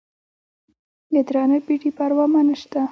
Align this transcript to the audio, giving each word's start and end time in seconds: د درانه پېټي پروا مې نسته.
د 1.13 1.15
درانه 1.27 1.57
پېټي 1.65 1.89
پروا 1.97 2.25
مې 2.31 2.41
نسته. 2.47 2.79